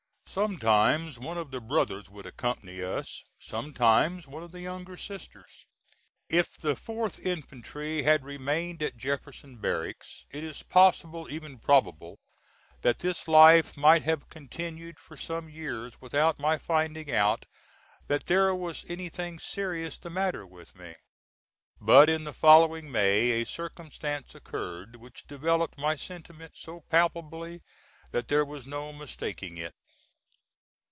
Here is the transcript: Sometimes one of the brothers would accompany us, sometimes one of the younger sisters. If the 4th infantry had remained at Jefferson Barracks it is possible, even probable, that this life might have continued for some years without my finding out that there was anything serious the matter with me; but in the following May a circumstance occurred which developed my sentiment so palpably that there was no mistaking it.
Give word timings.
Sometimes 0.33 1.19
one 1.19 1.37
of 1.37 1.51
the 1.51 1.59
brothers 1.59 2.09
would 2.09 2.25
accompany 2.25 2.81
us, 2.81 3.25
sometimes 3.37 4.27
one 4.29 4.43
of 4.43 4.53
the 4.53 4.61
younger 4.61 4.95
sisters. 4.95 5.65
If 6.29 6.57
the 6.57 6.73
4th 6.73 7.19
infantry 7.19 8.03
had 8.03 8.23
remained 8.23 8.81
at 8.81 8.95
Jefferson 8.95 9.57
Barracks 9.57 10.23
it 10.31 10.41
is 10.45 10.63
possible, 10.63 11.27
even 11.29 11.59
probable, 11.59 12.17
that 12.81 12.99
this 12.99 13.27
life 13.27 13.75
might 13.75 14.03
have 14.03 14.29
continued 14.29 15.01
for 15.01 15.17
some 15.17 15.49
years 15.49 15.99
without 15.99 16.39
my 16.39 16.57
finding 16.57 17.11
out 17.11 17.45
that 18.07 18.27
there 18.27 18.55
was 18.55 18.85
anything 18.87 19.37
serious 19.37 19.97
the 19.97 20.09
matter 20.09 20.47
with 20.47 20.73
me; 20.77 20.95
but 21.81 22.09
in 22.09 22.23
the 22.23 22.31
following 22.31 22.89
May 22.89 23.41
a 23.41 23.45
circumstance 23.45 24.33
occurred 24.33 24.95
which 24.95 25.27
developed 25.27 25.77
my 25.77 25.97
sentiment 25.97 26.53
so 26.55 26.79
palpably 26.89 27.61
that 28.11 28.29
there 28.29 28.45
was 28.45 28.65
no 28.65 28.93
mistaking 28.93 29.57
it. 29.57 29.75